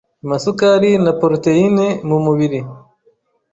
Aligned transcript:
amasukari 0.25 0.91
na 1.03 1.11
proteyine 1.19 1.85
mu 2.07 2.17
mubiri 2.25 2.59